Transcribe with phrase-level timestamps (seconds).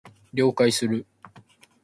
[0.33, 1.05] 了解する